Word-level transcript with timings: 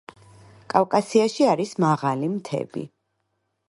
კავკასიაში 0.75 1.47
არის 1.53 1.77
მაღალი 1.87 2.35
მთები 2.35 2.89